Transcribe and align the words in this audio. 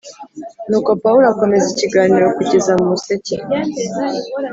Nuko 0.69 0.91
Pawulo 1.01 1.25
akomeza 1.33 1.67
ikiganiro 1.69 2.25
kugeza 2.37 2.71
mu 2.79 2.85
museke 2.91 3.35